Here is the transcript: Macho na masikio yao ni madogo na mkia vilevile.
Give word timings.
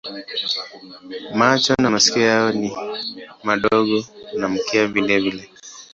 Macho 1.39 1.73
na 1.81 1.89
masikio 1.89 2.21
yao 2.23 2.51
ni 2.51 2.75
madogo 3.43 4.05
na 4.39 4.49
mkia 4.49 4.87
vilevile. 4.87 5.49